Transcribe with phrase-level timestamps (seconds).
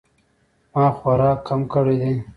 [0.73, 2.13] ما خوراک کم کړی دی